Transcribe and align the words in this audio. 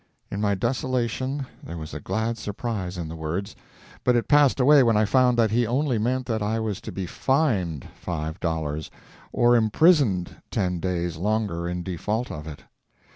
In 0.31 0.41
my 0.41 0.55
desolation 0.55 1.45
there 1.61 1.77
was 1.77 1.93
a 1.93 1.99
glad 1.99 2.39
surprise 2.39 2.97
in 2.97 3.07
the 3.07 3.15
words; 3.15 3.55
but 4.03 4.15
it 4.15 4.27
passed 4.27 4.59
away 4.59 4.81
when 4.81 4.97
I 4.97 5.05
found 5.05 5.37
that 5.37 5.51
he 5.51 5.67
only 5.67 5.99
meant 5.99 6.25
that 6.25 6.41
I 6.41 6.59
was 6.59 6.81
to 6.81 6.91
be 6.91 7.05
fined 7.05 7.87
five 7.93 8.39
dollars 8.39 8.89
or 9.31 9.55
imprisoned 9.55 10.37
ten 10.49 10.79
days 10.79 11.17
longer 11.17 11.69
in 11.69 11.83
default 11.83 12.31
of 12.31 12.47
it. 12.47 12.63